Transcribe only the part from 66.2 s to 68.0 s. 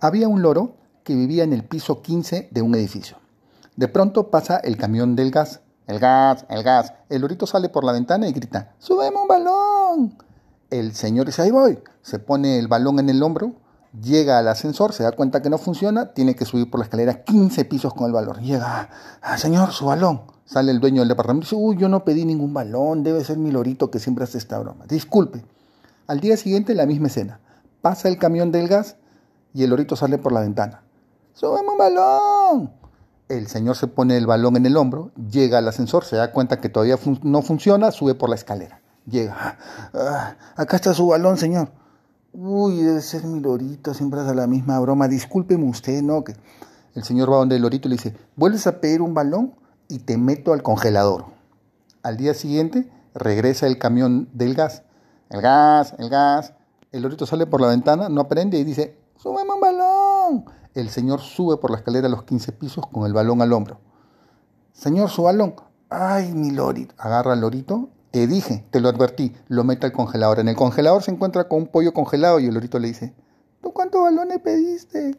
mi lorito. Agarra al lorito.